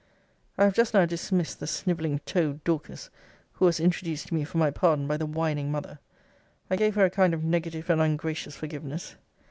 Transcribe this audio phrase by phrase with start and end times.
[0.57, 3.11] ]I have just now dismissed the sniveling toad Dorcas,
[3.53, 5.99] who was introduced to me for my pardon by the whining mother.
[6.71, 9.13] I gave her a kind of negative and ungracious forgiveness.